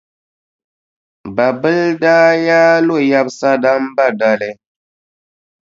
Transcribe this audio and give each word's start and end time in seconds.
Babila 1.35 1.97
daa 2.01 2.29
yaa 2.47 2.83
lo 2.87 2.95
yɛbisa 3.09 3.49
Damba 3.63 4.05
dali. 4.19 4.49